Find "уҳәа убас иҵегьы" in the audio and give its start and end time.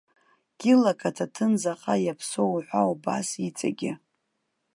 2.55-3.91